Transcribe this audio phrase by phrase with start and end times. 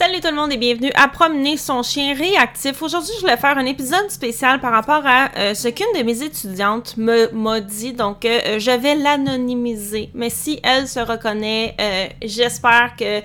[0.00, 2.80] Salut tout le monde et bienvenue à Promener son chien réactif.
[2.82, 6.22] Aujourd'hui, je voulais faire un épisode spécial par rapport à euh, ce qu'une de mes
[6.22, 7.94] étudiantes m'a dit.
[7.94, 10.10] Donc, euh, je vais l'anonymiser.
[10.14, 13.22] Mais si elle se reconnaît, euh, j'espère que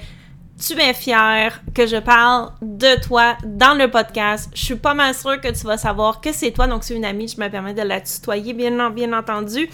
[0.65, 4.49] tu es fier que je parle de toi dans le podcast?
[4.55, 7.03] Je suis pas mal sûre que tu vas savoir que c'est toi, donc c'est une
[7.03, 9.69] amie, je me permets de la tutoyer, bien, bien entendu,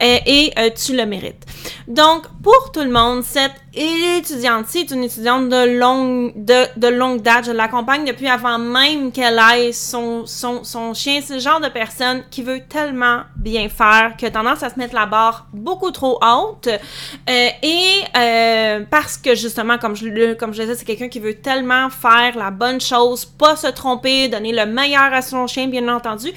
[0.00, 1.44] euh, et euh, tu le mérites.
[1.88, 7.22] Donc, pour tout le monde, cette étudiante-ci est une étudiante de longue, de, de longue
[7.22, 7.46] date.
[7.46, 11.20] Je l'accompagne depuis avant même qu'elle aille son, son, son chien.
[11.24, 14.78] C'est le genre de personne qui veut tellement bien faire, qui a tendance à se
[14.78, 16.68] mettre la barre beaucoup trop haute.
[16.68, 21.34] Euh, et parce que justement, comme je le comme je disais, c'est quelqu'un qui veut
[21.34, 25.88] tellement faire la bonne chose, pas se tromper, donner le meilleur à son chien, bien
[25.88, 26.28] entendu.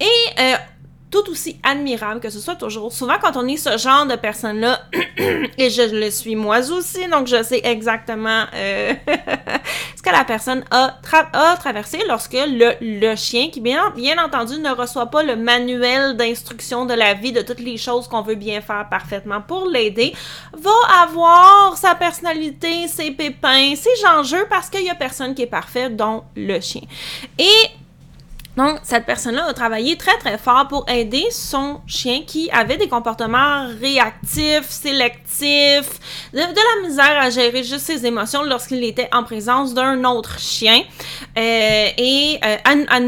[0.00, 0.54] Et euh,
[1.10, 2.92] tout aussi admirable que ce soit toujours.
[2.92, 4.80] Souvent, quand on est ce genre de personne-là,
[5.58, 8.92] et je le suis moi aussi, donc je sais exactement euh,
[10.12, 10.98] la personne a,
[11.56, 16.94] traversé lorsque le, chien, qui bien, bien entendu ne reçoit pas le manuel d'instruction de
[16.94, 20.14] la vie, de toutes les choses qu'on veut bien faire parfaitement pour l'aider,
[20.52, 25.46] va avoir sa personnalité, ses pépins, ses enjeux, parce qu'il y a personne qui est
[25.46, 26.82] parfait, dont le chien.
[27.38, 27.79] Et
[28.60, 32.88] donc, cette personne-là a travaillé très très fort pour aider son chien qui avait des
[32.88, 39.72] comportements réactifs, sélectifs, de, la misère à gérer juste ses émotions lorsqu'il était en présence
[39.72, 40.82] d'un autre chien.
[41.40, 42.56] Euh, et euh,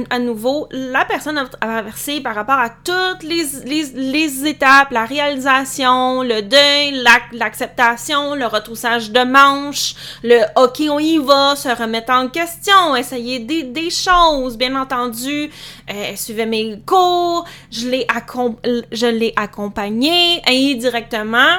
[0.09, 6.41] à, nouveau, la personne a traversé par rapport à toutes les, étapes, la réalisation, le
[6.41, 12.97] deuil, l'acceptation, le retroussage de manches, le OK, on y va, se remettre en question,
[12.97, 15.51] essayer des, des choses, bien entendu
[15.91, 18.07] euh, suivait mes cours, je l'ai,
[18.93, 21.59] je l'ai accompagnée indirectement.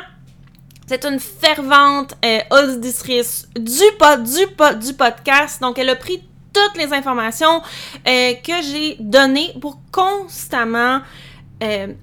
[0.88, 6.94] C'est une fervente euh, auditrice du, du, du podcast, donc elle a pris toutes les
[6.94, 7.62] informations
[8.08, 11.02] euh, que j'ai données pour constamment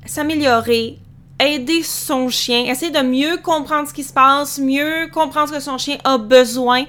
[0.06, 0.96] s'améliorer,
[1.38, 5.60] aider son chien, essayer de mieux comprendre ce qui se passe, mieux comprendre ce que
[5.60, 6.86] son chien a besoin.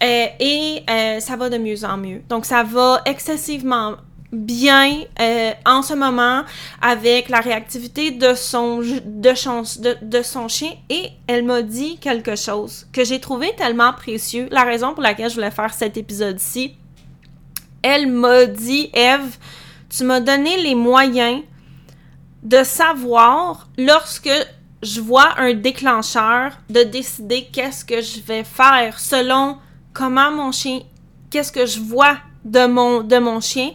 [0.00, 0.84] et
[1.18, 2.22] ça va de mieux en mieux.
[2.28, 3.96] Donc, ça va excessivement
[4.32, 6.42] bien euh, en ce moment
[6.80, 12.86] avec la réactivité de son, de, de, son chien et elle m'a dit quelque chose
[12.92, 14.48] que j'ai trouvé tellement précieux.
[14.50, 16.74] La raison pour laquelle je voulais faire cet épisode-ci,
[17.82, 19.36] elle m'a dit, Eve,
[19.88, 21.42] tu m'as donné les moyens
[22.42, 24.30] de savoir lorsque
[24.82, 29.58] je vois un déclencheur, de décider qu'est-ce que je vais faire selon
[29.92, 30.80] comment mon chien,
[31.30, 33.70] qu'est-ce que je vois de mon, de mon chien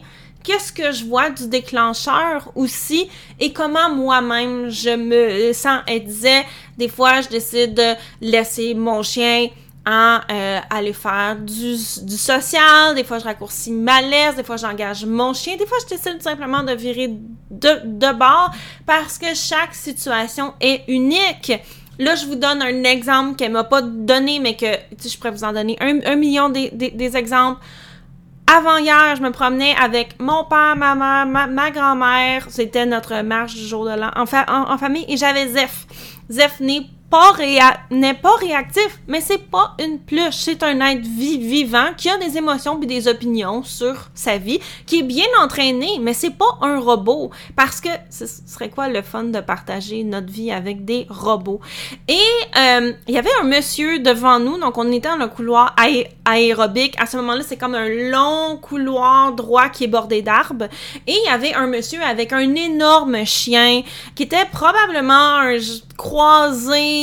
[0.48, 3.06] qu'est-ce que je vois du déclencheur aussi
[3.38, 5.82] et comment moi-même je me sens.
[5.86, 6.44] Elle disait,
[6.78, 9.48] des fois, je décide de laisser mon chien
[9.88, 15.06] en euh, aller faire du, social, des fois je raccourcis ma laisse, des fois j'engage
[15.06, 18.52] mon chien, des fois je décide simplement de virer de, de bord
[18.84, 21.52] parce que chaque situation est unique.
[22.00, 24.66] Là, je vous donne un exemple qu'elle m'a pas donné, mais que
[25.04, 27.60] je pourrais vous en donner un, million des, des exemples.
[28.46, 32.46] Avant hier, je me promenais avec mon père, ma mère, ma, grand-mère.
[32.48, 35.04] C'était notre marche du jour de l'an en, famille.
[35.08, 35.86] Et j'avais Zef.
[36.30, 37.32] Zef n'est pas
[37.90, 42.36] n'est pas réactif, mais c'est pas une pluche, c'est un être vivant qui a des
[42.36, 46.78] émotions et des opinions sur sa vie, qui est bien entraîné, mais c'est pas un
[46.78, 51.60] robot parce que ce serait quoi le fun de partager notre vie avec des robots?
[52.08, 52.18] Et
[52.58, 55.74] euh, il y avait un monsieur devant nous, donc on était dans le couloir
[56.24, 56.94] aérobique.
[57.00, 60.68] À ce moment-là, c'est comme un long couloir droit qui est bordé d'arbres
[61.06, 63.82] et il y avait un monsieur avec un énorme chien
[64.14, 65.56] qui était probablement un
[65.96, 66.97] croisé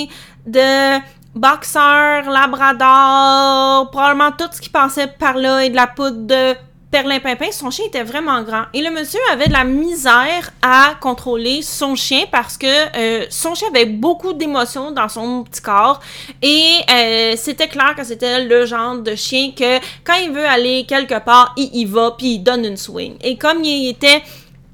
[0.46, 1.00] de
[1.36, 6.56] boxeur, labrador, probablement tout ce qui passait par là et de la poudre de
[6.96, 7.52] perlimpinpin.
[7.52, 8.64] Son chien était vraiment grand.
[8.74, 13.54] Et le monsieur avait de la misère à contrôler son chien parce que euh, son
[13.54, 16.00] chien avait beaucoup d'émotions dans son petit corps.
[16.42, 20.86] Et euh, c'était clair que c'était le genre de chien que quand il veut aller
[20.88, 23.16] quelque part, il y va puis il donne une swing.
[23.22, 24.22] Et comme il était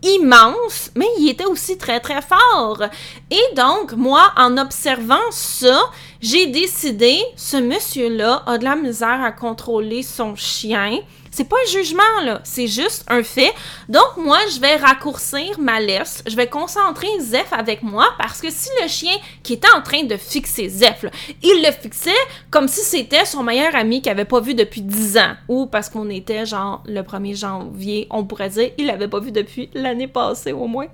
[0.03, 2.83] immense, mais il était aussi très très fort.
[3.29, 5.79] Et donc, moi, en observant ça,
[6.19, 10.99] j'ai décidé, ce monsieur-là a de la misère à contrôler son chien.
[11.31, 12.41] C'est pas un jugement, là.
[12.43, 13.53] C'est juste un fait.
[13.87, 16.21] Donc, moi, je vais raccourcir ma laisse.
[16.27, 20.03] Je vais concentrer Zef avec moi parce que si le chien qui était en train
[20.03, 21.05] de fixer Zef,
[21.41, 22.11] il le fixait
[22.49, 25.35] comme si c'était son meilleur ami qu'il avait pas vu depuis 10 ans.
[25.47, 29.31] Ou parce qu'on était, genre, le 1er janvier, on pourrait dire, il l'avait pas vu
[29.31, 30.87] depuis l'année passée au moins.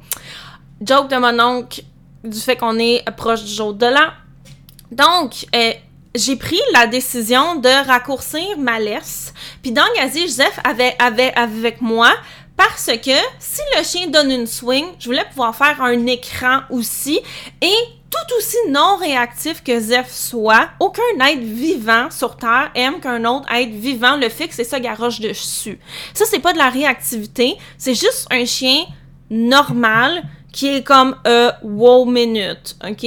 [0.81, 1.81] Joke de mon oncle
[2.24, 4.12] du fait qu'on est proche du jour de l'an.
[4.92, 5.74] Donc, euh,
[6.18, 12.12] j'ai pris la décision de raccourcir ma laisse, puis d'engager Joseph avec, avec, avec moi
[12.56, 17.19] parce que si le chien donne une swing, je voulais pouvoir faire un écran aussi
[17.62, 17.75] et
[18.10, 23.46] tout aussi non réactif que Zeph soit, aucun être vivant sur Terre aime qu'un autre
[23.54, 25.80] être vivant le fixe et ça garoche dessus.
[26.13, 28.86] Ça, c'est pas de la réactivité, c'est juste un chien
[29.30, 33.06] normal qui est comme euh, wow minute, ok?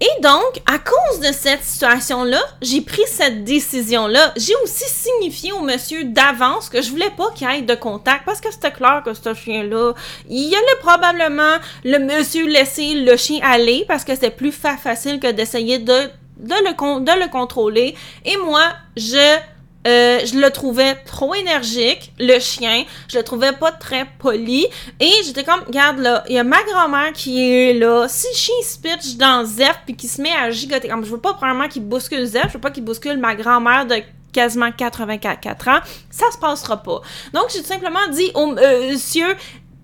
[0.00, 4.32] Et donc, à cause de cette situation-là, j'ai pris cette décision-là.
[4.36, 8.40] J'ai aussi signifié au monsieur d'avance que je voulais pas qu'il ait de contact parce
[8.40, 9.94] que c'était clair que ce chien-là,
[10.28, 15.32] il allait probablement le monsieur laisser le chien aller parce que c'était plus facile que
[15.32, 17.96] d'essayer de le contrôler.
[18.24, 18.62] Et moi,
[18.96, 19.38] je
[19.86, 22.84] euh, je le trouvais trop énergique, le chien.
[23.08, 24.66] Je le trouvais pas très poli.
[25.00, 28.06] Et j'étais comme, regarde là, il y a ma grand-mère qui est là.
[28.08, 31.20] Si le chien se dans Zef puis qu'il se met à gigoter, comme je veux
[31.20, 34.02] pas premièrement qu'il bouscule Zef, je veux pas qu'il bouscule ma grand-mère de
[34.32, 37.00] quasiment 84 ans, ça se passera pas.
[37.32, 39.34] Donc j'ai tout simplement dit au euh, monsieur,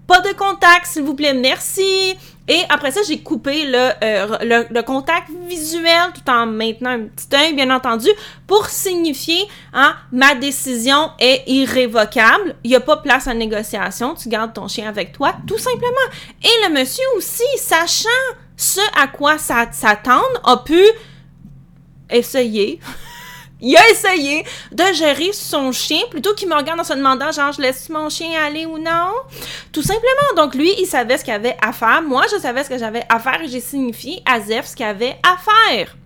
[0.07, 2.17] pas de contact, s'il vous plaît, merci.
[2.47, 7.35] Et après ça, j'ai coupé le, euh, le, contact visuel tout en maintenant un petit
[7.35, 8.09] œil, bien entendu,
[8.47, 12.55] pour signifier hein, ma décision est irrévocable.
[12.63, 14.15] Il n'y a pas place à négociation.
[14.15, 15.89] Tu gardes ton chien avec toi, tout simplement.
[16.43, 18.09] Et le monsieur aussi, sachant
[18.57, 20.83] ce à quoi s'attendre, a pu
[22.11, 22.79] essayer
[23.65, 27.51] il a essayé de gérer son chien plutôt qu'il me regarde en se demandant genre
[27.53, 29.13] je laisse mon chien aller ou non?
[29.73, 30.05] Tout simplement.
[30.37, 32.03] Donc lui, il savait ce qu'il avait à faire.
[32.03, 34.85] Moi, je savais ce que j'avais à faire et j'ai signifié à Zef ce qu'il
[34.85, 35.97] avait à faire.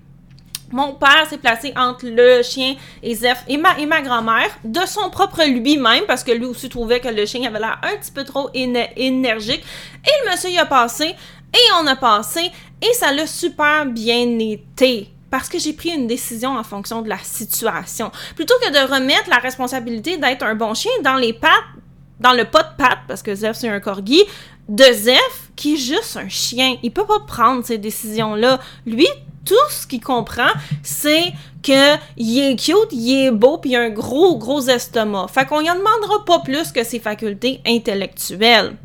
[0.70, 4.81] Mon père s'est placé entre le chien et Zef et ma, et ma grand-mère, de
[4.87, 8.12] son propre lui-même, parce que lui aussi trouvait que le chien avait l'air un petit
[8.12, 9.64] peu trop énergique.
[10.05, 12.52] Et le monsieur y a passé, et on a passé,
[12.82, 17.09] et ça l'a super bien été parce que j'ai pris une décision en fonction de
[17.09, 18.11] la situation.
[18.35, 21.51] Plutôt que de remettre la responsabilité d'être un bon chien dans les pattes,
[22.21, 24.23] dans le pas de pattes, parce que Zef c'est un corgi,
[24.69, 26.77] de Zef qui est juste un chien.
[26.83, 28.61] Il peut pas prendre ces décisions-là.
[28.87, 29.07] Lui,
[29.45, 30.51] tout ce qu'il comprend,
[30.83, 31.33] c'est
[31.63, 35.29] que il est cute, il est beau, puis il a un gros, gros estomac.
[35.29, 38.77] Fait qu'on y en demandera pas plus que ses facultés intellectuelles.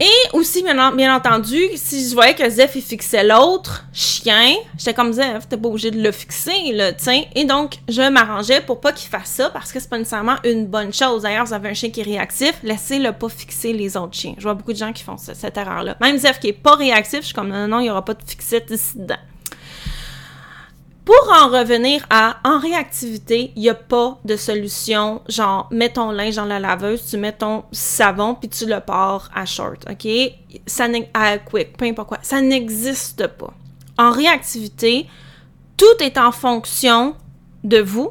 [0.00, 5.12] Et aussi, bien, entendu, si je voyais que Zef, il fixait l'autre chien, j'étais comme
[5.12, 7.22] Zef, t'es pas obligé de le fixer, là, tiens.
[7.36, 10.66] Et donc, je m'arrangeais pour pas qu'il fasse ça, parce que c'est pas nécessairement une
[10.66, 11.22] bonne chose.
[11.22, 14.34] D'ailleurs, vous avez un chien qui est réactif, laissez-le pas fixer les autres chiens.
[14.36, 15.96] Je vois beaucoup de gens qui font cette erreur-là.
[16.00, 18.14] Même Zef qui est pas réactif, je suis comme, non, non, il y aura pas
[18.14, 19.14] de fixette ici dedans.
[21.04, 26.10] Pour en revenir à en réactivité, il n'y a pas de solution genre mets ton
[26.10, 30.08] linge dans la laveuse, tu mets ton savon puis tu le pars à short, OK?
[30.66, 30.88] Ça
[32.40, 33.52] n'existe pas.
[33.98, 35.06] En réactivité,
[35.76, 37.14] tout est en fonction
[37.64, 38.10] de vous,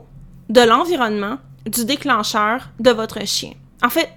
[0.50, 3.54] de l'environnement, du déclencheur de votre chien.
[3.82, 4.10] En fait,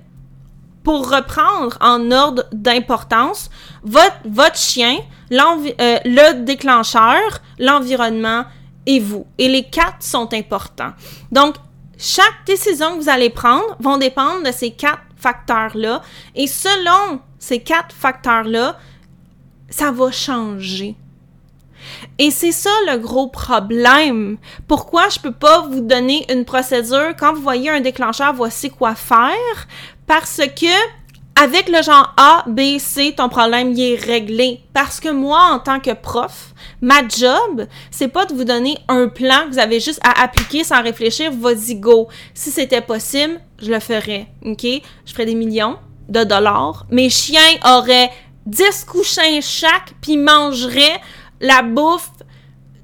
[0.85, 3.51] pour reprendre en ordre d'importance,
[3.83, 4.99] votre, votre chien,
[5.33, 7.21] euh, le déclencheur,
[7.59, 8.45] l'environnement
[8.87, 9.27] et vous.
[9.39, 10.93] Et les quatre sont importants.
[11.31, 11.57] Donc,
[11.99, 16.03] chaque décision que vous allez prendre vont dépendre de ces quatre facteurs-là.
[16.35, 18.79] Et selon ces quatre facteurs-là,
[19.69, 20.95] ça va changer.
[22.19, 24.39] Et c'est ça le gros problème.
[24.67, 27.15] Pourquoi je peux pas vous donner une procédure?
[27.19, 29.67] Quand vous voyez un déclencheur, voici quoi faire?
[30.07, 30.96] Parce que
[31.41, 34.61] avec le genre A, B, C, ton problème y est réglé.
[34.73, 39.09] Parce que moi, en tant que prof, ma job, c'est pas de vous donner un
[39.09, 42.09] plan que vous avez juste à appliquer sans réfléchir, vas-y go.
[42.35, 44.65] Si c'était possible, je le ferais, ok?
[45.05, 45.77] Je ferais des millions
[46.09, 46.87] de dollars.
[46.91, 48.11] Mes chiens auraient
[48.47, 51.01] 10 couchins chaque, puis mangeraient
[51.41, 52.11] la bouffe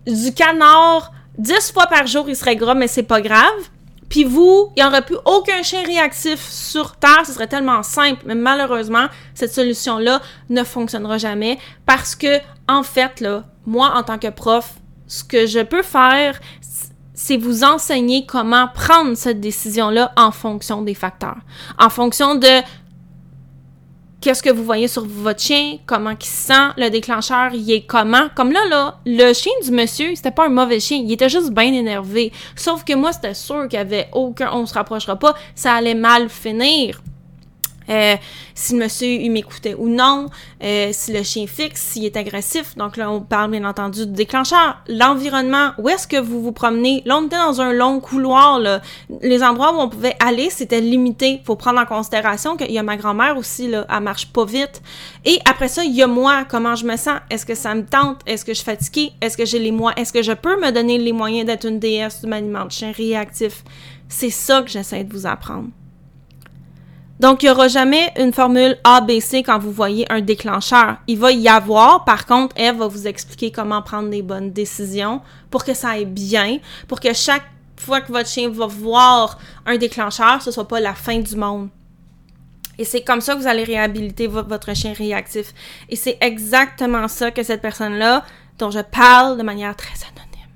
[0.07, 3.71] du canard 10 fois par jour, il serait gras, mais c'est pas grave.
[4.13, 7.23] Puis vous, il n'y aurait plus aucun chien réactif sur Terre.
[7.25, 8.25] Ce serait tellement simple.
[8.27, 12.39] Mais malheureusement, cette solution-là ne fonctionnera jamais parce que,
[12.69, 14.75] en fait, là, moi, en tant que prof,
[15.07, 16.39] ce que je peux faire,
[17.15, 21.39] c'est vous enseigner comment prendre cette décision-là en fonction des facteurs.
[21.79, 22.61] En fonction de
[24.23, 27.83] qu'est-ce que vous voyez sur votre chien, comment il se sent, le déclencheur, il est
[27.83, 28.29] comment?
[28.35, 31.51] Comme là, là, le chien du monsieur, c'était pas un mauvais chien, il était juste
[31.51, 32.33] bien énervé.
[32.55, 35.95] Sauf que moi, c'était sûr qu'il y avait aucun, on se rapprochera pas, ça allait
[35.95, 37.03] mal finir.
[37.89, 38.17] Euh,
[38.55, 40.29] si le monsieur m'écoutait ou non,
[40.63, 42.77] euh, si le chien fixe, s'il est agressif.
[42.77, 44.79] Donc là, on parle bien entendu du déclencheur.
[44.89, 47.03] L'environnement, où est-ce que vous vous promenez?
[47.05, 48.61] Là, on était dans un long couloir.
[49.23, 51.41] Les endroits où on pouvait aller, c'était limité.
[51.45, 54.83] faut prendre en considération qu'il y a ma grand-mère aussi, là, elle marche pas vite.
[55.25, 57.21] Et après ça, il y a moi, comment je me sens?
[57.31, 58.21] Est-ce que ça me tente?
[58.27, 59.13] Est-ce que je suis fatiguée?
[59.21, 60.01] Est-ce que j'ai les moyens?
[60.01, 62.93] Est-ce que je peux me donner les moyens d'être une déesse du maniement de chien
[62.93, 63.65] réactif?
[64.09, 65.69] C'est ça que j'essaie de vous apprendre.
[67.21, 70.97] Donc, il n'y aura jamais une formule ABC quand vous voyez un déclencheur.
[71.07, 75.21] Il va y avoir, par contre, Eve va vous expliquer comment prendre des bonnes décisions
[75.51, 77.45] pour que ça aille bien, pour que chaque
[77.77, 81.37] fois que votre chien va voir un déclencheur, ce ne soit pas la fin du
[81.37, 81.69] monde.
[82.79, 85.53] Et c'est comme ça que vous allez réhabiliter votre chien réactif.
[85.89, 88.25] Et c'est exactement ça que cette personne-là,
[88.59, 90.49] dont je parle de manière très anonyme,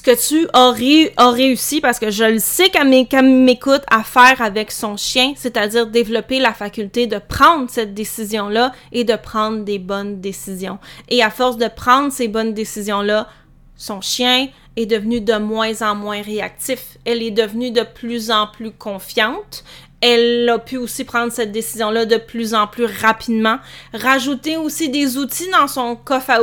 [0.00, 4.70] ce que tu as, réussi, parce que je le sais qu'elle m'écoute, à faire avec
[4.70, 10.22] son chien, c'est-à-dire développer la faculté de prendre cette décision-là et de prendre des bonnes
[10.22, 10.78] décisions.
[11.10, 13.28] Et à force de prendre ces bonnes décisions-là,
[13.76, 16.96] son chien est devenu de moins en moins réactif.
[17.04, 19.64] Elle est devenue de plus en plus confiante
[20.00, 23.58] elle a pu aussi prendre cette décision-là de plus en plus rapidement.
[23.92, 26.42] Rajouter aussi des outils dans son coffre à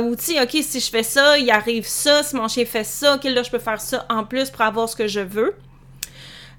[0.00, 0.36] outils.
[0.42, 2.22] OK, si je fais ça, il arrive ça.
[2.22, 4.88] Si mon chien fait ça, OK, là, je peux faire ça en plus pour avoir
[4.88, 5.54] ce que je veux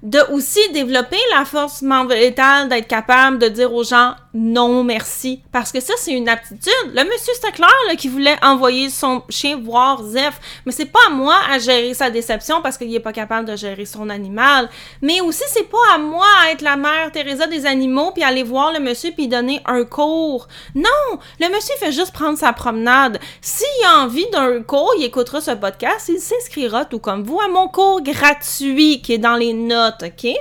[0.02, 5.72] de aussi développer la force mentale d'être capable de dire aux gens non merci parce
[5.72, 6.72] que ça c'est une aptitude.
[6.86, 11.10] Le monsieur Stackler là, qui voulait envoyer son chien voir Zef, mais c'est pas à
[11.10, 14.68] moi à gérer sa déception parce qu'il est pas capable de gérer son animal,
[15.02, 18.42] mais aussi c'est pas à moi à être la mère Teresa des animaux puis aller
[18.42, 20.46] voir le monsieur puis donner un cours.
[20.74, 23.18] Non, le monsieur fait juste prendre sa promenade.
[23.40, 27.48] S'il a envie d'un cours, il écoutera ce podcast, il s'inscrira tout comme vous à
[27.48, 30.32] mon cours gratuit qui est dans les notes OK?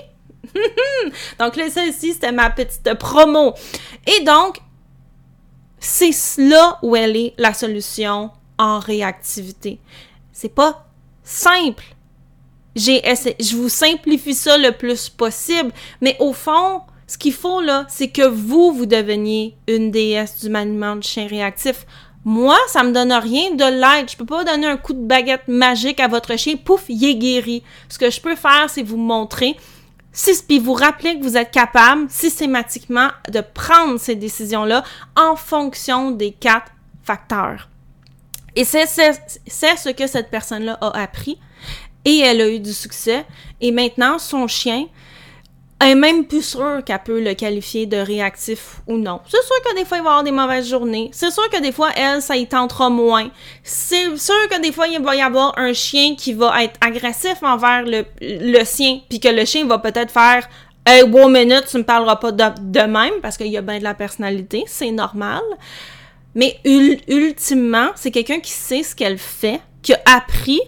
[1.39, 3.53] donc là, ça ici, c'était ma petite promo.
[4.07, 4.59] Et donc,
[5.79, 9.79] c'est là où elle est la solution en réactivité.
[10.31, 10.85] C'est pas
[11.23, 11.83] simple.
[12.75, 13.01] J'ai
[13.39, 18.09] je vous simplifie ça le plus possible, mais au fond, ce qu'il faut là, c'est
[18.09, 21.85] que vous, vous deveniez une déesse du maniement de chien réactif.
[22.23, 24.09] Moi, ça me donne rien de l'aide.
[24.11, 27.15] Je peux pas donner un coup de baguette magique à votre chien, pouf, il est
[27.15, 27.63] guéri.
[27.87, 29.55] Ce que je peux faire, c'est vous montrer,
[30.47, 34.83] puis vous rappeler que vous êtes capable systématiquement de prendre ces décisions-là
[35.15, 36.71] en fonction des quatre
[37.03, 37.69] facteurs.
[38.55, 41.39] Et c'est ce que cette personne-là a appris
[42.05, 43.25] et elle a eu du succès.
[43.61, 44.87] Et maintenant, son chien,
[45.81, 49.21] est même plus sûre qu'elle peut le qualifier de réactif ou non.
[49.27, 51.09] C'est sûr que des fois, il va y avoir des mauvaises journées.
[51.13, 53.29] C'est sûr que des fois, elle, ça y tentera moins.
[53.63, 57.37] C'est sûr que des fois, il va y avoir un chien qui va être agressif
[57.41, 60.47] envers le, sien, puis que le chien va peut-être faire
[60.85, 63.83] Hey, one minute, tu me parleras pas de, même, parce qu'il y a bien de
[63.83, 65.41] la personnalité, c'est normal.
[66.35, 70.59] Mais ultimement, c'est quelqu'un qui sait ce qu'elle fait, qui a appris,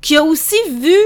[0.00, 0.96] qui a aussi vu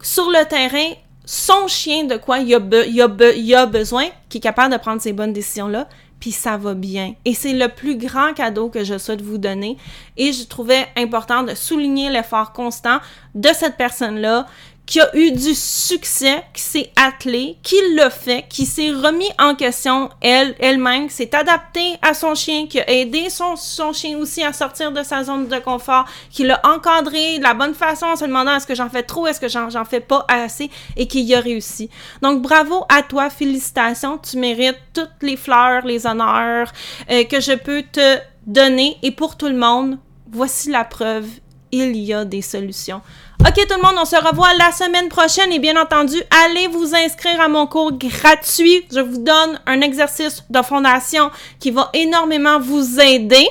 [0.00, 0.94] sur le terrain
[1.30, 5.86] son chien de quoi il a, besoin, qui est capable de prendre ces bonnes décisions-là,
[6.20, 7.16] puis ça va bien.
[7.26, 9.76] Et c'est le plus grand cadeau que je souhaite vous donner.
[10.16, 13.00] Et je trouvais important de souligner l'effort constant
[13.34, 14.46] de cette personne-là
[14.88, 19.54] qui a eu du succès, qui s'est attelé, qui l'a fait, qui s'est remis en
[19.54, 24.16] question elle, elle-même, qui s'est adaptée à son chien, qui a aidé son, son chien
[24.16, 28.06] aussi à sortir de sa zone de confort, qui l'a encadré de la bonne façon
[28.06, 30.70] en se demandant est-ce que j'en fais trop, est-ce que j'en, j'en fais pas assez
[30.96, 31.90] et qui y a réussi.
[32.22, 36.72] Donc bravo à toi, félicitations, tu mérites toutes les fleurs, les honneurs
[37.10, 38.16] euh, que je peux te
[38.46, 39.98] donner et pour tout le monde,
[40.32, 41.26] voici la preuve,
[41.72, 43.02] il y a des solutions.
[43.40, 46.94] OK, tout le monde, on se revoit la semaine prochaine et bien entendu, allez vous
[46.94, 48.84] inscrire à mon cours gratuit.
[48.92, 51.30] Je vous donne un exercice de fondation
[51.60, 53.48] qui va énormément vous aider.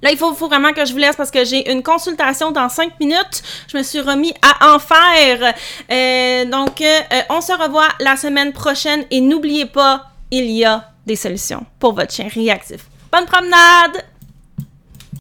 [0.00, 2.98] Là, il faut, vraiment que je vous laisse parce que j'ai une consultation dans cinq
[3.00, 3.42] minutes.
[3.70, 5.54] Je me suis remis à en faire.
[5.90, 10.88] Euh, donc, euh, on se revoit la semaine prochaine et n'oubliez pas, il y a
[11.04, 12.82] des solutions pour votre chien réactif.
[13.10, 14.04] Bonne promenade!